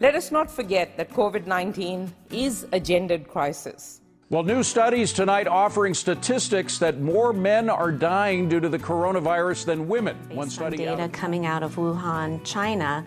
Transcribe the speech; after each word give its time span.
Let 0.00 0.14
us 0.14 0.30
not 0.30 0.48
forget 0.48 0.96
that 0.96 1.10
COVID 1.10 1.46
19 1.46 2.14
is 2.30 2.66
a 2.70 2.78
gendered 2.78 3.26
crisis. 3.26 4.00
Well, 4.30 4.42
new 4.42 4.62
studies 4.62 5.14
tonight 5.14 5.46
offering 5.46 5.94
statistics 5.94 6.76
that 6.80 7.00
more 7.00 7.32
men 7.32 7.70
are 7.70 7.90
dying 7.90 8.46
due 8.46 8.60
to 8.60 8.68
the 8.68 8.78
coronavirus 8.78 9.64
than 9.64 9.88
women. 9.88 10.18
Based 10.24 10.36
One 10.36 10.50
study 10.50 10.86
on 10.86 10.98
data 10.98 11.02
out 11.04 11.12
coming 11.14 11.46
out 11.46 11.62
of 11.62 11.76
Wuhan, 11.76 12.44
China, 12.44 13.06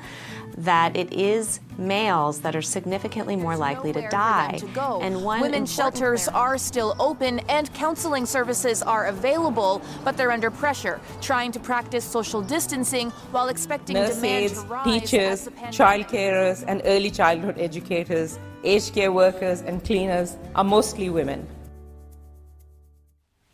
that 0.58 0.98
it 0.98 1.14
is 1.14 1.60
males 1.78 2.42
that 2.42 2.56
are 2.56 2.62
significantly 2.64 3.36
more 3.36 3.56
likely 3.56 3.94
to 3.94 4.10
die. 4.10 4.56
To 4.58 4.66
go. 4.70 5.00
And 5.04 5.24
one 5.24 5.42
women's 5.42 5.72
shelters 5.72 6.28
are 6.28 6.58
still 6.58 6.96
open 6.98 7.38
and 7.50 7.72
counseling 7.76 8.26
services 8.26 8.82
are 8.82 9.06
available, 9.06 9.84
but 10.04 10.18
they're 10.18 10.32
under 10.32 10.50
pressure, 10.50 11.00
trying 11.22 11.52
to 11.52 11.60
practice 11.60 12.04
social 12.04 12.42
distancing 12.42 13.12
while 13.30 13.50
expecting 13.50 13.94
Nurse 13.94 14.16
demand 14.16 14.56
to 14.56 14.62
rise. 14.62 14.86
teachers, 14.86 15.50
child 15.70 16.08
carers, 16.08 16.64
and 16.68 16.82
early 16.84 17.12
childhood 17.12 17.60
educators 17.60 18.40
aged 18.64 18.94
care 18.94 19.12
workers 19.12 19.62
and 19.62 19.84
cleaners 19.84 20.38
are 20.56 20.64
mostly 20.64 21.10
women. 21.10 21.48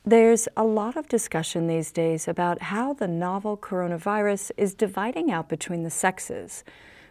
There's 0.05 0.47
a 0.55 0.63
lot 0.63 0.95
of 0.95 1.09
discussion 1.09 1.67
these 1.67 1.91
days 1.91 2.29
about 2.29 2.61
how 2.61 2.93
the 2.93 3.09
novel 3.09 3.57
coronavirus 3.57 4.51
is 4.55 4.73
dividing 4.73 5.31
out 5.31 5.49
between 5.49 5.83
the 5.83 5.89
sexes. 5.89 6.63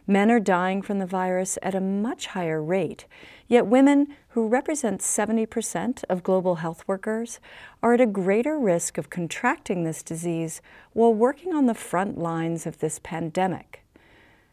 Men 0.07 0.31
are 0.31 0.41
dying 0.41 0.83
from 0.83 0.99
the 0.99 1.07
virus 1.07 1.59
at 1.63 1.75
a 1.75 1.81
much 1.81 2.29
higher 2.29 2.63
rate, 2.63 3.07
yet 3.49 3.67
women, 3.67 4.07
who 4.29 4.47
represent 4.47 5.01
70% 5.01 6.05
of 6.09 6.23
global 6.23 6.57
health 6.57 6.85
workers, 6.87 7.41
are 7.83 7.95
at 7.95 8.01
a 8.01 8.07
greater 8.07 8.59
risk 8.59 8.99
of 8.99 9.11
contracting 9.11 9.85
this 9.85 10.03
disease 10.03 10.63
while 10.93 11.13
working 11.13 11.53
on 11.53 11.67
the 11.67 11.75
front 11.75 12.17
lines 12.17 12.67
of 12.67 12.79
this 12.79 13.01
pandemic. 13.03 13.83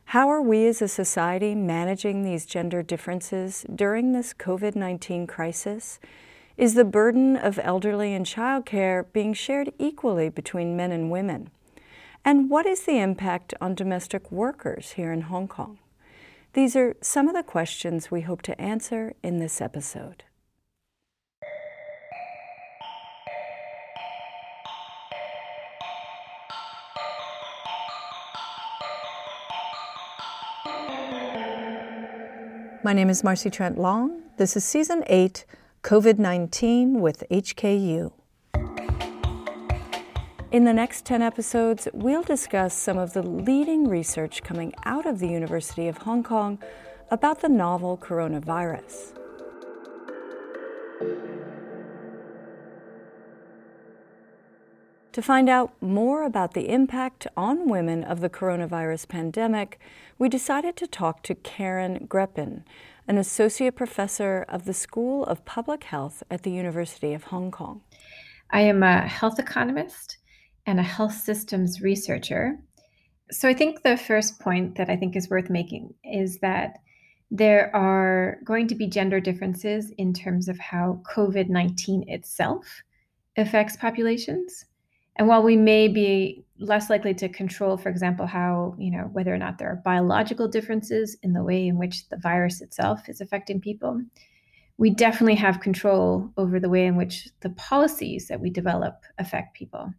How 0.06 0.30
are 0.30 0.42
we 0.42 0.68
as 0.68 0.82
a 0.82 0.88
society 0.88 1.56
managing 1.56 2.24
these 2.24 2.46
gender 2.46 2.84
differences 2.84 3.66
during 3.74 4.12
this 4.12 4.34
COVID 4.34 4.76
19 4.76 5.26
crisis? 5.26 6.00
Is 6.56 6.76
the 6.76 6.86
burden 6.86 7.36
of 7.36 7.60
elderly 7.64 8.14
and 8.14 8.26
childcare 8.26 9.06
being 9.12 9.34
shared 9.34 9.72
equally 9.80 10.30
between 10.30 10.78
men 10.78 10.92
and 10.92 11.10
women? 11.10 11.50
And 12.24 12.50
what 12.50 12.66
is 12.68 12.84
the 12.84 13.00
impact 13.00 13.54
on 13.60 13.74
domestic 13.74 14.32
workers 14.32 14.92
here 14.92 15.12
in 15.12 15.22
Hong 15.22 15.48
Kong? 15.48 15.80
These 16.54 16.76
are 16.76 16.96
some 17.02 17.28
of 17.28 17.34
the 17.34 17.42
questions 17.42 18.12
we 18.12 18.22
hope 18.22 18.44
to 18.44 18.62
answer 18.62 19.16
in 19.24 19.40
this 19.40 19.60
episode. 19.60 20.24
My 32.86 32.92
name 32.92 33.10
is 33.10 33.24
Marcy 33.24 33.50
Trent 33.50 33.78
Long. 33.78 34.24
This 34.36 34.58
is 34.58 34.66
Season 34.66 35.06
8 35.08 35.46
COVID 35.84 36.20
19 36.20 37.00
with 37.00 37.24
HKU. 37.32 38.12
In 40.52 40.66
the 40.66 40.74
next 40.74 41.06
10 41.06 41.22
episodes, 41.22 41.88
we'll 41.94 42.24
discuss 42.24 42.74
some 42.74 42.98
of 42.98 43.14
the 43.14 43.24
leading 43.24 43.88
research 43.88 44.44
coming 44.44 44.74
out 44.84 45.06
of 45.06 45.20
the 45.20 45.30
University 45.30 45.88
of 45.88 46.00
Hong 46.00 46.24
Kong 46.24 46.60
about 47.10 47.40
the 47.40 47.48
novel 47.48 47.98
coronavirus. 47.98 49.14
To 55.14 55.22
find 55.22 55.48
out 55.48 55.80
more 55.80 56.24
about 56.24 56.56
the 56.56 56.70
impact 56.70 57.28
on 57.38 57.70
women 57.70 58.04
of 58.04 58.20
the 58.20 58.32
coronavirus 58.32 59.08
pandemic, 59.08 59.80
we 60.18 60.28
decided 60.28 60.76
to 60.78 60.88
talk 60.88 61.22
to 61.22 61.36
Karin 61.36 62.08
Grepin, 62.08 62.64
an 63.08 63.20
associate 63.20 63.76
professor 63.76 64.44
of 64.50 64.66
the 64.66 64.74
School 64.74 65.24
of 65.26 65.46
Public 65.46 65.84
Health 65.84 66.24
at 66.32 66.42
the 66.42 66.50
University 66.50 67.14
of 67.14 67.26
Hong 67.26 67.52
Kong. 67.52 67.82
I 68.50 68.62
am 68.62 68.82
a 68.82 69.08
health 69.08 69.38
economist 69.38 70.18
and 70.66 70.80
a 70.80 70.84
health 70.84 71.14
systems 71.14 71.80
researcher. 71.80 72.58
So 73.30 73.48
I 73.48 73.54
think 73.54 73.84
the 73.84 73.98
first 73.98 74.40
point 74.40 74.78
that 74.78 74.90
I 74.90 74.96
think 74.96 75.16
is 75.16 75.30
worth 75.30 75.52
making 75.52 75.94
is 76.04 76.40
that 76.40 76.80
there 77.30 77.70
are 77.76 78.40
going 78.44 78.68
to 78.70 78.76
be 78.76 78.88
gender 78.88 79.20
differences 79.20 79.94
in 80.00 80.12
terms 80.12 80.48
of 80.48 80.58
how 80.58 81.04
COVID 81.16 81.50
19 81.50 82.06
itself 82.08 82.82
affects 83.38 83.78
populations. 83.78 84.66
And 85.16 85.28
while 85.28 85.44
we 85.44 85.56
may 85.56 85.88
be 85.88 86.46
less 86.60 86.90
likely 86.90 87.14
to 87.16 87.30
control, 87.30 87.78
for 87.78 87.90
example, 87.90 88.26
how, 88.26 88.76
you 88.80 88.92
know, 88.92 89.10
whether 89.12 89.34
or 89.34 89.38
not 89.38 89.58
there 89.58 89.70
are 89.70 89.82
biological 89.84 90.48
differences 90.48 91.18
in 91.22 91.34
the 91.34 91.44
way 91.44 91.68
in 91.68 91.78
which 91.78 92.10
the 92.10 92.18
virus 92.18 92.62
itself 92.62 93.08
is 93.10 93.22
affecting 93.22 93.62
people, 93.62 94.02
we 94.78 94.90
definitely 94.90 95.36
have 95.36 95.62
control 95.62 96.32
over 96.38 96.60
the 96.60 96.70
way 96.70 96.86
in 96.86 96.96
which 96.96 97.30
the 97.42 97.52
policies 97.52 98.28
that 98.28 98.40
we 98.40 98.50
develop 98.50 99.04
affect 99.20 99.56
people. 99.56 99.94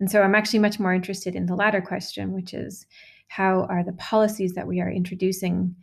And 0.00 0.10
so 0.10 0.22
I'm 0.22 0.34
actually 0.34 0.60
much 0.60 0.80
more 0.80 0.94
interested 0.94 1.34
in 1.34 1.46
the 1.46 1.54
latter 1.54 1.80
question, 1.80 2.32
which 2.32 2.54
is 2.54 2.86
how 3.28 3.64
are 3.64 3.84
the 3.84 3.92
policies 3.92 4.54
that 4.54 4.66
we 4.66 4.80
are 4.80 4.90
introducing 4.90 5.76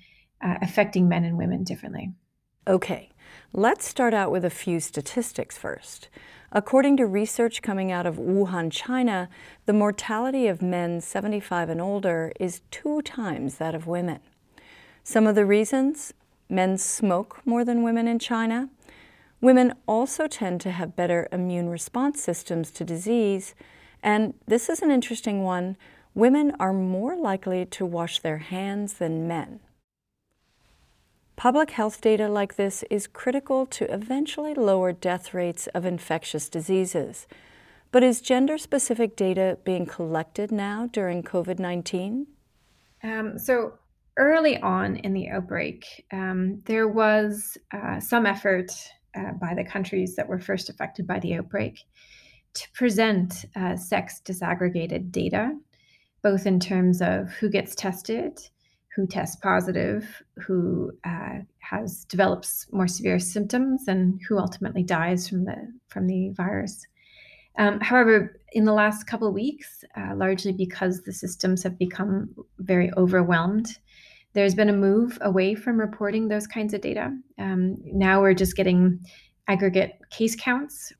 uh, 0.44 0.56
affecting 0.62 1.08
men 1.08 1.24
and 1.24 1.38
women 1.38 1.64
differently? 1.64 2.12
Okay, 2.68 3.11
let's 3.54 3.86
start 3.86 4.14
out 4.14 4.32
with 4.32 4.46
a 4.46 4.50
few 4.50 4.80
statistics 4.80 5.58
first. 5.58 6.08
According 6.54 6.98
to 6.98 7.06
research 7.06 7.62
coming 7.62 7.92
out 7.92 8.06
of 8.06 8.16
Wuhan, 8.16 8.72
China, 8.72 9.30
the 9.66 9.74
mortality 9.74 10.48
of 10.48 10.62
men 10.62 11.02
75 11.02 11.70
and 11.70 11.82
older 11.82 12.32
is 12.40 12.62
two 12.72 13.02
times 13.02 13.56
that 13.56 13.76
of 13.76 13.88
women. 13.88 14.20
Some 15.04 15.28
of 15.28 15.36
the 15.36 15.46
reasons 15.46 16.14
men 16.50 16.78
smoke 16.78 17.42
more 17.46 17.66
than 17.66 17.84
women 17.84 18.08
in 18.08 18.20
China. 18.20 18.70
Women 19.42 19.74
also 19.88 20.28
tend 20.28 20.62
to 20.62 20.72
have 20.72 20.96
better 20.96 21.28
immune 21.32 21.70
response 21.70 22.22
systems 22.22 22.72
to 22.72 22.84
disease. 22.84 23.56
And 24.04 24.34
this 24.48 24.70
is 24.70 24.82
an 24.82 24.92
interesting 24.92 25.44
one 25.44 25.78
women 26.14 26.54
are 26.60 26.74
more 26.74 27.16
likely 27.16 27.66
to 27.66 27.86
wash 27.86 28.20
their 28.20 28.40
hands 28.40 28.94
than 28.94 29.28
men. 29.28 29.62
Public 31.42 31.72
health 31.72 32.02
data 32.02 32.30
like 32.30 32.56
this 32.56 32.84
is 32.92 33.08
critical 33.08 33.66
to 33.66 33.92
eventually 33.92 34.54
lower 34.54 34.92
death 34.92 35.34
rates 35.34 35.66
of 35.74 35.88
infectious 35.88 36.48
diseases. 36.48 37.26
But 37.92 38.04
is 38.04 38.22
gender 38.22 38.60
specific 38.60 39.16
data 39.16 39.58
being 39.64 39.88
collected 39.88 40.52
now 40.52 40.88
during 40.94 41.24
COVID 41.24 41.58
19? 41.58 42.28
Um, 43.02 43.40
so, 43.40 43.74
early 44.18 44.60
on 44.60 44.98
in 44.98 45.14
the 45.14 45.30
outbreak, 45.30 46.06
um, 46.14 46.62
there 46.66 46.88
was 46.88 47.58
uh, 47.74 48.00
some 48.00 48.28
effort 48.28 48.72
uh, 49.16 49.32
by 49.42 49.56
the 49.56 49.64
countries 49.64 50.16
that 50.18 50.30
were 50.30 50.40
first 50.40 50.70
affected 50.70 51.08
by 51.08 51.18
the 51.22 51.34
outbreak 51.34 51.80
to 52.54 52.72
present 52.76 53.46
uh, 53.56 53.76
sex 53.76 54.22
disaggregated 54.24 55.12
data, 55.12 55.58
both 56.22 56.46
in 56.46 56.60
terms 56.60 57.02
of 57.02 57.32
who 57.32 57.50
gets 57.50 57.74
tested 57.74 58.40
who 58.96 59.08
tests 59.08 59.38
positive, 59.38 60.22
who 60.46 60.92
uh, 61.04 61.40
has 61.60 62.06
develops 62.06 62.68
more 62.72 62.88
severe 62.88 63.20
symptoms, 63.20 63.88
and 63.88 64.20
who 64.28 64.38
ultimately 64.38 64.84
dies 64.84 65.28
from 65.28 65.46
the 65.46 65.72
from 65.88 66.08
the 66.08 66.30
virus. 66.32 66.86
Um, 67.58 67.80
however, 67.80 68.40
in 68.54 68.66
the 68.66 68.74
last 68.74 69.08
couple 69.08 69.28
of 69.28 69.34
weeks, 69.34 69.84
uh, 69.98 70.16
largely 70.16 70.54
because 70.54 71.02
the 71.02 71.14
systems 71.14 71.64
have 71.64 71.78
become 71.78 72.34
very 72.60 72.92
overwhelmed, 72.96 73.78
there's 74.34 74.56
been 74.56 74.70
a 74.70 74.74
move 74.74 75.18
away 75.22 75.56
from 75.56 75.78
reporting 75.78 76.28
those 76.28 76.48
kinds 76.48 76.74
of 76.74 76.82
data. 76.82 77.16
Um, 77.38 77.78
now 77.84 78.22
we're 78.22 78.34
just 78.34 78.56
getting 78.56 79.00
aggregate 79.48 80.00
case 80.10 80.36
counts. 80.36 80.94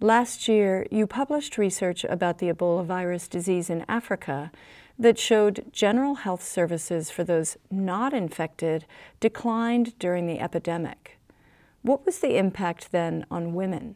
Last 0.00 0.48
year, 0.48 0.86
you 0.90 1.06
published 1.06 1.58
research 1.58 2.04
about 2.04 2.38
the 2.38 2.50
Ebola 2.50 2.84
virus 2.84 3.28
disease 3.28 3.68
in 3.68 3.84
Africa 3.88 4.52
that 4.98 5.18
showed 5.18 5.64
general 5.72 6.16
health 6.16 6.42
services 6.42 7.10
for 7.10 7.24
those 7.24 7.56
not 7.70 8.12
infected 8.12 8.84
declined 9.20 9.98
during 9.98 10.26
the 10.26 10.40
epidemic. 10.40 11.18
What 11.82 12.04
was 12.04 12.18
the 12.18 12.36
impact 12.36 12.90
then 12.90 13.24
on 13.30 13.54
women? 13.54 13.94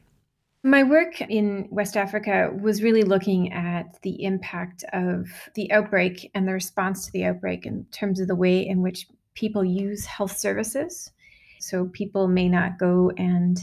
My 0.65 0.85
work 0.85 1.21
in 1.21 1.67
West 1.73 1.97
Africa 1.97 2.57
was 2.63 2.85
really 2.85 3.03
looking 3.03 3.53
at 3.53 4.01
the 4.03 4.23
impact 4.23 4.85
of 4.93 5.29
the 5.55 5.73
outbreak 5.73 6.31
and 6.35 6.47
the 6.47 6.53
response 6.53 7.05
to 7.05 7.13
the 7.13 7.25
outbreak 7.25 7.67
in 7.67 7.85
terms 7.87 8.21
of 8.21 8.29
the 8.29 8.37
way 8.37 8.65
in 8.65 8.81
which 8.81 9.09
people 9.35 9.65
use 9.65 10.07
health 10.07 10.37
services. 10.37 11.11
So 11.59 11.87
people 11.87 12.29
may 12.29 12.49
not 12.49 12.79
go 12.79 13.11
and 13.17 13.59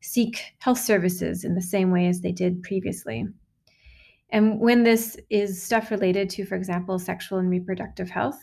seek 0.00 0.54
health 0.58 0.78
services 0.78 1.42
in 1.42 1.56
the 1.56 1.62
same 1.62 1.90
way 1.90 2.06
as 2.06 2.20
they 2.20 2.30
did 2.30 2.62
previously. 2.62 3.26
And 4.30 4.60
when 4.60 4.82
this 4.82 5.16
is 5.30 5.62
stuff 5.62 5.90
related 5.90 6.28
to, 6.30 6.44
for 6.44 6.56
example, 6.56 6.98
sexual 6.98 7.38
and 7.38 7.48
reproductive 7.48 8.10
health, 8.10 8.40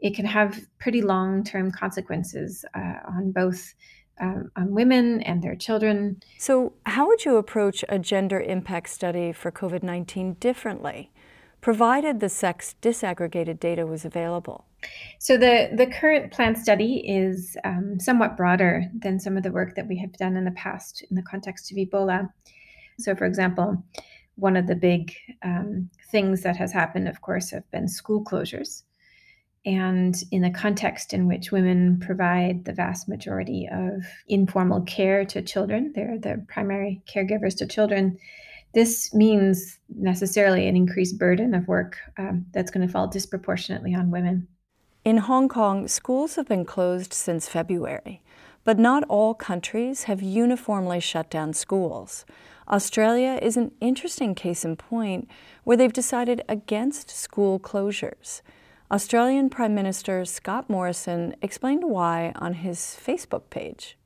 it 0.00 0.14
can 0.14 0.24
have 0.26 0.60
pretty 0.78 1.02
long 1.02 1.44
term 1.44 1.70
consequences 1.70 2.64
uh, 2.74 2.94
on 3.08 3.32
both 3.32 3.74
um, 4.20 4.50
on 4.56 4.72
women 4.74 5.22
and 5.22 5.42
their 5.42 5.56
children. 5.56 6.20
So, 6.38 6.74
how 6.84 7.06
would 7.06 7.24
you 7.24 7.36
approach 7.36 7.84
a 7.88 7.98
gender 7.98 8.40
impact 8.40 8.90
study 8.90 9.32
for 9.32 9.50
COVID 9.50 9.82
19 9.82 10.34
differently? 10.34 11.10
provided 11.60 12.20
the 12.20 12.28
sex 12.28 12.74
disaggregated 12.80 13.60
data 13.60 13.86
was 13.86 14.04
available. 14.04 14.64
So 15.18 15.36
the, 15.36 15.70
the 15.76 15.86
current 15.86 16.32
plan 16.32 16.56
study 16.56 17.04
is 17.06 17.56
um, 17.64 18.00
somewhat 18.00 18.36
broader 18.36 18.84
than 18.98 19.20
some 19.20 19.36
of 19.36 19.42
the 19.42 19.52
work 19.52 19.74
that 19.74 19.86
we 19.86 19.98
have 19.98 20.12
done 20.14 20.36
in 20.36 20.44
the 20.44 20.50
past 20.52 21.04
in 21.10 21.16
the 21.16 21.22
context 21.22 21.70
of 21.70 21.76
Ebola. 21.76 22.30
So, 22.98 23.14
for 23.14 23.26
example, 23.26 23.82
one 24.40 24.56
of 24.56 24.66
the 24.66 24.74
big 24.74 25.14
um, 25.42 25.90
things 26.10 26.42
that 26.42 26.56
has 26.56 26.72
happened, 26.72 27.08
of 27.08 27.20
course, 27.20 27.50
have 27.50 27.70
been 27.70 27.88
school 27.88 28.24
closures. 28.24 28.82
And 29.66 30.16
in 30.30 30.40
the 30.42 30.50
context 30.50 31.12
in 31.12 31.28
which 31.28 31.52
women 31.52 32.00
provide 32.00 32.64
the 32.64 32.72
vast 32.72 33.08
majority 33.08 33.68
of 33.70 34.04
informal 34.26 34.80
care 34.82 35.24
to 35.26 35.42
children, 35.42 35.92
they're 35.94 36.18
the 36.18 36.44
primary 36.48 37.02
caregivers 37.06 37.56
to 37.58 37.66
children. 37.66 38.18
This 38.72 39.12
means 39.12 39.78
necessarily 39.94 40.66
an 40.66 40.76
increased 40.76 41.18
burden 41.18 41.54
of 41.54 41.68
work 41.68 41.98
um, 42.16 42.46
that's 42.52 42.70
going 42.70 42.86
to 42.86 42.92
fall 42.92 43.08
disproportionately 43.08 43.94
on 43.94 44.10
women. 44.10 44.48
In 45.04 45.18
Hong 45.18 45.48
Kong, 45.48 45.88
schools 45.88 46.36
have 46.36 46.46
been 46.46 46.64
closed 46.64 47.12
since 47.12 47.48
February, 47.48 48.22
but 48.70 48.78
not 48.78 49.02
all 49.08 49.34
countries 49.34 50.04
have 50.04 50.22
uniformly 50.22 51.00
shut 51.00 51.28
down 51.28 51.52
schools. 51.52 52.24
Australia 52.68 53.36
is 53.42 53.56
an 53.56 53.72
interesting 53.80 54.32
case 54.32 54.64
in 54.64 54.76
point 54.76 55.28
where 55.64 55.76
they've 55.76 55.92
decided 55.92 56.40
against 56.48 57.10
school 57.10 57.58
closures. 57.58 58.42
Australian 58.92 59.50
Prime 59.50 59.74
Minister 59.74 60.24
Scott 60.24 60.70
Morrison 60.70 61.34
explained 61.42 61.82
why 61.82 62.32
on 62.36 62.54
his 62.54 62.78
Facebook 63.04 63.50
page. 63.50 63.96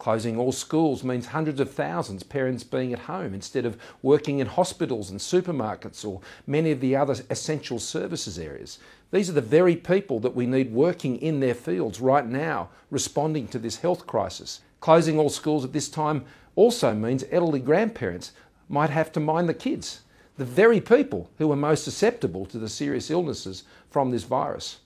Closing 0.00 0.38
all 0.38 0.50
schools 0.50 1.04
means 1.04 1.26
hundreds 1.26 1.60
of 1.60 1.70
thousands 1.70 2.22
parents 2.22 2.64
being 2.64 2.94
at 2.94 3.00
home 3.00 3.34
instead 3.34 3.66
of 3.66 3.76
working 4.00 4.38
in 4.38 4.46
hospitals 4.46 5.10
and 5.10 5.20
supermarkets 5.20 6.08
or 6.08 6.22
many 6.46 6.70
of 6.70 6.80
the 6.80 6.96
other 6.96 7.16
essential 7.28 7.78
services 7.78 8.38
areas. 8.38 8.78
These 9.10 9.28
are 9.28 9.34
the 9.34 9.42
very 9.42 9.76
people 9.76 10.18
that 10.20 10.34
we 10.34 10.46
need 10.46 10.72
working 10.72 11.18
in 11.18 11.40
their 11.40 11.52
fields 11.52 12.00
right 12.00 12.26
now, 12.26 12.70
responding 12.90 13.46
to 13.48 13.58
this 13.58 13.76
health 13.76 14.06
crisis. 14.06 14.62
Closing 14.80 15.18
all 15.18 15.28
schools 15.28 15.66
at 15.66 15.74
this 15.74 15.90
time 15.90 16.24
also 16.56 16.94
means 16.94 17.26
elderly 17.30 17.60
grandparents 17.60 18.32
might 18.70 18.88
have 18.88 19.12
to 19.12 19.20
mind 19.20 19.50
the 19.50 19.54
kids, 19.54 20.00
the 20.38 20.46
very 20.46 20.80
people 20.80 21.28
who 21.36 21.52
are 21.52 21.56
most 21.56 21.84
susceptible 21.84 22.46
to 22.46 22.58
the 22.58 22.70
serious 22.70 23.10
illnesses 23.10 23.64
from 23.90 24.10
this 24.10 24.24
virus. 24.24 24.78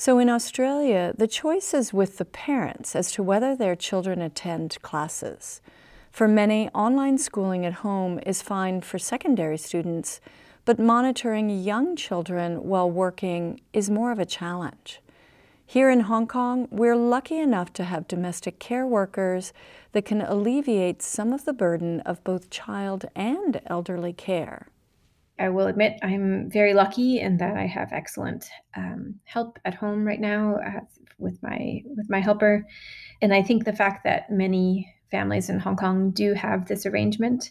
So 0.00 0.20
in 0.20 0.30
Australia, 0.30 1.12
the 1.18 1.26
choice 1.26 1.74
is 1.74 1.92
with 1.92 2.18
the 2.18 2.24
parents 2.24 2.94
as 2.94 3.10
to 3.10 3.22
whether 3.24 3.56
their 3.56 3.74
children 3.74 4.22
attend 4.22 4.80
classes. 4.80 5.60
For 6.12 6.28
many, 6.28 6.68
online 6.68 7.18
schooling 7.18 7.66
at 7.66 7.82
home 7.82 8.20
is 8.24 8.40
fine 8.40 8.80
for 8.82 9.00
secondary 9.00 9.58
students, 9.58 10.20
but 10.64 10.78
monitoring 10.78 11.50
young 11.50 11.96
children 11.96 12.62
while 12.62 12.88
working 12.88 13.60
is 13.72 13.90
more 13.90 14.12
of 14.12 14.20
a 14.20 14.24
challenge. 14.24 15.00
Here 15.66 15.90
in 15.90 16.00
Hong 16.06 16.28
Kong, 16.28 16.68
we're 16.70 16.94
lucky 16.94 17.40
enough 17.40 17.72
to 17.72 17.82
have 17.82 18.06
domestic 18.06 18.60
care 18.60 18.86
workers 18.86 19.52
that 19.90 20.04
can 20.04 20.20
alleviate 20.20 21.02
some 21.02 21.32
of 21.32 21.44
the 21.44 21.52
burden 21.52 22.02
of 22.02 22.22
both 22.22 22.50
child 22.50 23.06
and 23.16 23.60
elderly 23.66 24.12
care. 24.12 24.68
I 25.38 25.48
will 25.50 25.66
admit 25.66 25.98
I'm 26.02 26.50
very 26.50 26.74
lucky 26.74 27.20
in 27.20 27.36
that 27.38 27.56
I 27.56 27.66
have 27.66 27.92
excellent 27.92 28.48
um, 28.76 29.14
help 29.24 29.58
at 29.64 29.74
home 29.74 30.04
right 30.04 30.20
now 30.20 30.56
uh, 30.56 30.80
with 31.18 31.42
my 31.42 31.82
with 31.84 32.10
my 32.10 32.20
helper, 32.20 32.66
and 33.22 33.32
I 33.32 33.42
think 33.42 33.64
the 33.64 33.72
fact 33.72 34.04
that 34.04 34.30
many 34.30 34.92
families 35.10 35.48
in 35.48 35.58
Hong 35.58 35.76
Kong 35.76 36.10
do 36.10 36.34
have 36.34 36.66
this 36.66 36.86
arrangement 36.86 37.50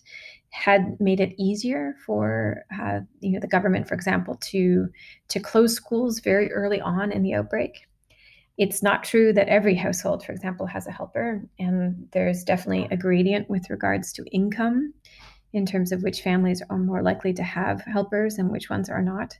had 0.50 1.00
made 1.00 1.20
it 1.20 1.36
easier 1.38 1.96
for 2.06 2.64
uh, 2.80 3.00
you 3.20 3.32
know 3.32 3.40
the 3.40 3.48
government, 3.48 3.88
for 3.88 3.96
example, 3.96 4.36
to 4.50 4.90
to 5.30 5.40
close 5.40 5.74
schools 5.74 6.20
very 6.20 6.52
early 6.52 6.82
on 6.82 7.12
in 7.12 7.24
the 7.24 7.34
outbreak. 7.34 7.88
It's 8.58 8.82
not 8.82 9.04
true 9.04 9.34
that 9.34 9.50
every 9.50 9.76
household, 9.76 10.26
for 10.26 10.32
example, 10.32 10.66
has 10.66 10.88
a 10.88 10.92
helper, 10.92 11.44
and 11.60 12.08
there's 12.12 12.44
definitely 12.44 12.88
a 12.90 12.98
gradient 12.98 13.50
with 13.50 13.70
regards 13.70 14.12
to 14.14 14.26
income 14.32 14.94
in 15.54 15.66
terms 15.66 15.92
of 15.92 16.04
which 16.04 16.22
families 16.22 16.62
are 16.70 16.78
more 16.78 17.02
likely 17.02 17.34
to 17.34 17.44
have 17.44 17.82
helpers 17.82 18.38
and 18.38 18.52
which 18.52 18.70
ones 18.70 18.90
are 18.90 19.02
not. 19.02 19.38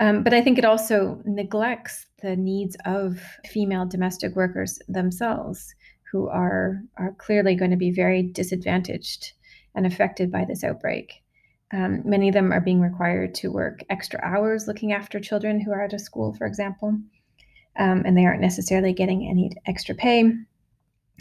Um, 0.00 0.22
but 0.22 0.32
I 0.32 0.40
think 0.40 0.58
it 0.58 0.64
also 0.64 1.20
neglects 1.24 2.06
the 2.22 2.36
needs 2.36 2.76
of 2.84 3.20
female 3.46 3.86
domestic 3.86 4.34
workers 4.34 4.78
themselves, 4.88 5.74
who 6.10 6.28
are, 6.28 6.82
are 6.96 7.14
clearly 7.18 7.54
going 7.54 7.70
to 7.70 7.76
be 7.76 7.90
very 7.90 8.22
disadvantaged 8.22 9.32
and 9.74 9.86
affected 9.86 10.30
by 10.30 10.44
this 10.44 10.64
outbreak. 10.64 11.22
Um, 11.72 12.02
many 12.04 12.28
of 12.28 12.34
them 12.34 12.52
are 12.52 12.60
being 12.60 12.80
required 12.80 13.34
to 13.36 13.50
work 13.50 13.80
extra 13.88 14.20
hours 14.22 14.66
looking 14.66 14.92
after 14.92 15.20
children 15.20 15.60
who 15.60 15.72
are 15.72 15.82
out 15.82 15.94
of 15.94 16.00
school, 16.00 16.34
for 16.34 16.46
example 16.46 16.98
um, 17.78 18.02
and 18.04 18.16
they 18.16 18.24
aren't 18.24 18.40
necessarily 18.40 18.92
getting 18.92 19.26
any 19.28 19.50
extra 19.66 19.94
pay. 19.94 20.32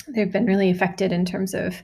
They've 0.08 0.32
been 0.32 0.46
really 0.46 0.70
affected 0.70 1.12
in 1.12 1.26
terms 1.26 1.54
of 1.54 1.76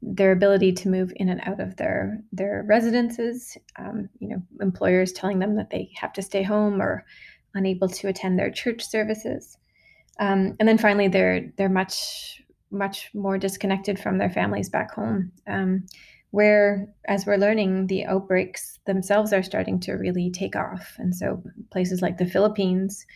their 0.00 0.32
ability 0.32 0.72
to 0.72 0.88
move 0.88 1.12
in 1.16 1.28
and 1.28 1.40
out 1.44 1.60
of 1.60 1.76
their 1.76 2.22
their 2.32 2.64
residences. 2.68 3.56
Um, 3.76 4.08
you 4.18 4.28
know, 4.28 4.42
employers 4.60 5.12
telling 5.12 5.38
them 5.38 5.56
that 5.56 5.70
they 5.70 5.90
have 5.96 6.12
to 6.14 6.22
stay 6.22 6.42
home 6.42 6.80
or 6.80 7.04
unable 7.54 7.88
to 7.88 8.08
attend 8.08 8.38
their 8.38 8.50
church 8.50 8.84
services. 8.84 9.58
Um, 10.20 10.56
and 10.58 10.68
then 10.68 10.78
finally, 10.78 11.08
they're 11.08 11.52
they're 11.56 11.68
much 11.68 12.42
much 12.70 13.10
more 13.14 13.38
disconnected 13.38 13.98
from 13.98 14.18
their 14.18 14.30
families 14.30 14.68
back 14.68 14.92
home. 14.92 15.32
Um, 15.46 15.86
where, 16.30 16.86
as 17.06 17.24
we're 17.24 17.36
learning, 17.36 17.86
the 17.86 18.04
outbreaks 18.04 18.78
themselves 18.84 19.32
are 19.32 19.42
starting 19.42 19.80
to 19.80 19.94
really 19.94 20.30
take 20.30 20.54
off. 20.56 20.94
And 20.98 21.14
so, 21.14 21.42
places 21.70 22.02
like 22.02 22.18
the 22.18 22.26
Philippines, 22.26 23.06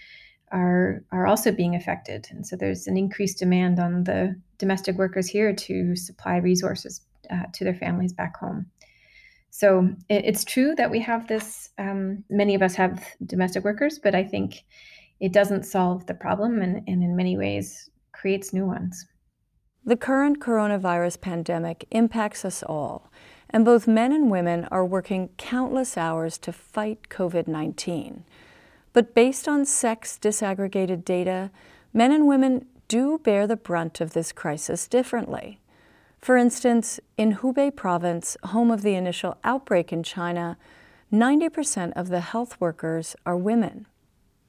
are 0.52 1.02
are 1.10 1.26
also 1.26 1.50
being 1.50 1.74
affected. 1.74 2.28
And 2.30 2.46
so 2.46 2.56
there's 2.56 2.86
an 2.86 2.96
increased 2.96 3.38
demand 3.38 3.80
on 3.80 4.04
the 4.04 4.36
domestic 4.58 4.96
workers 4.96 5.26
here 5.26 5.52
to 5.54 5.96
supply 5.96 6.36
resources 6.36 7.00
uh, 7.30 7.44
to 7.52 7.64
their 7.64 7.74
families 7.74 8.12
back 8.12 8.36
home. 8.36 8.66
So 9.50 9.90
it, 10.08 10.24
it's 10.24 10.44
true 10.44 10.74
that 10.76 10.90
we 10.90 11.00
have 11.00 11.26
this 11.26 11.70
um, 11.78 12.24
many 12.30 12.54
of 12.54 12.62
us 12.62 12.74
have 12.74 13.04
domestic 13.26 13.64
workers 13.64 13.98
but 13.98 14.14
i 14.14 14.24
think 14.24 14.64
it 15.20 15.32
doesn't 15.32 15.64
solve 15.64 16.06
the 16.06 16.14
problem 16.14 16.60
and, 16.62 16.82
and 16.88 17.02
in 17.02 17.14
many 17.14 17.36
ways 17.38 17.88
creates 18.12 18.52
new 18.52 18.66
ones. 18.66 19.06
The 19.84 19.96
current 19.96 20.40
coronavirus 20.40 21.20
pandemic 21.20 21.86
impacts 21.90 22.44
us 22.44 22.62
all 22.64 23.10
and 23.50 23.64
both 23.64 23.86
men 23.86 24.12
and 24.12 24.30
women 24.30 24.66
are 24.70 24.84
working 24.84 25.28
countless 25.36 25.96
hours 25.96 26.38
to 26.38 26.52
fight 26.52 27.08
covid 27.08 27.46
19 27.46 28.24
but 28.92 29.14
based 29.14 29.48
on 29.48 29.64
sex 29.64 30.18
disaggregated 30.20 31.04
data, 31.04 31.50
men 31.92 32.12
and 32.12 32.26
women 32.26 32.66
do 32.88 33.18
bear 33.18 33.46
the 33.46 33.56
brunt 33.56 34.00
of 34.00 34.12
this 34.12 34.32
crisis 34.32 34.86
differently. 34.86 35.60
For 36.18 36.36
instance, 36.36 37.00
in 37.16 37.36
Hubei 37.36 37.74
province, 37.74 38.36
home 38.44 38.70
of 38.70 38.82
the 38.82 38.94
initial 38.94 39.38
outbreak 39.42 39.92
in 39.92 40.02
China, 40.02 40.56
90% 41.12 41.92
of 41.96 42.08
the 42.08 42.20
health 42.20 42.60
workers 42.60 43.16
are 43.26 43.36
women. 43.36 43.86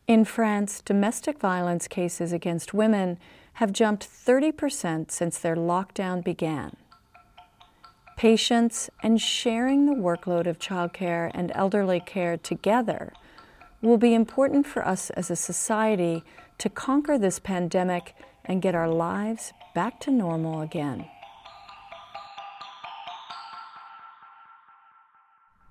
In 0.08 0.26
France, 0.26 0.82
domestic 0.82 1.40
violence 1.40 1.88
cases 1.88 2.34
against 2.34 2.74
women 2.74 3.18
have 3.54 3.72
jumped 3.72 4.08
30% 4.08 5.10
since 5.10 5.40
their 5.40 5.56
lockdown 5.56 6.24
began. 6.24 6.76
Patience 8.18 8.90
and 9.02 9.20
sharing 9.20 9.86
the 9.86 9.94
workload 9.94 10.46
of 10.48 10.60
childcare 10.60 11.32
and 11.34 11.52
elderly 11.56 12.00
care 12.00 12.38
together 12.38 13.14
will 13.84 13.98
be 13.98 14.14
important 14.14 14.66
for 14.66 14.88
us 14.88 15.10
as 15.12 15.30
a 15.30 15.36
society 15.36 16.24
to 16.58 16.70
conquer 16.70 17.18
this 17.18 17.38
pandemic 17.38 18.16
and 18.46 18.62
get 18.62 18.74
our 18.74 18.90
lives 18.90 19.52
back 19.76 20.00
to 20.00 20.10
normal 20.10 20.62
again. 20.62 21.06